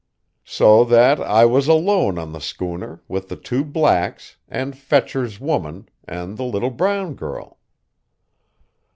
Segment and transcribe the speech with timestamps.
[0.45, 5.89] "So that I was alone on the schooner, with the two blacks, and Fetcher's woman,
[6.05, 7.59] and the little brown girl.